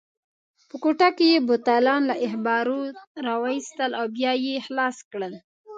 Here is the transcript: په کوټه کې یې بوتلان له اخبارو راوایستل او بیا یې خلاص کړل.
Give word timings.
په 0.69 0.75
کوټه 0.83 1.09
کې 1.17 1.25
یې 1.33 1.39
بوتلان 1.47 2.01
له 2.09 2.15
اخبارو 2.27 2.79
راوایستل 3.27 3.91
او 3.99 4.05
بیا 4.17 4.31
یې 4.45 4.55
خلاص 4.67 4.97
کړل. 5.11 5.33